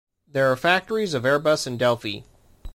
There 0.27 0.51
are 0.51 0.55
factories 0.55 1.13
of 1.13 1.25
Airbus 1.25 1.67
and 1.67 1.77
Delphi. 1.77 2.21